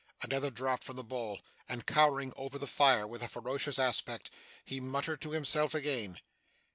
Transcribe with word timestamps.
Another 0.23 0.49
draught 0.49 0.83
from 0.83 0.95
the 0.95 1.03
bowl; 1.03 1.41
and, 1.69 1.85
cowering 1.85 2.33
over 2.35 2.57
the 2.57 2.65
fire 2.65 3.05
with 3.05 3.21
a 3.21 3.27
ferocious 3.29 3.77
aspect, 3.77 4.31
he 4.65 4.79
muttered 4.79 5.21
to 5.21 5.29
himself 5.29 5.75
again. 5.75 6.19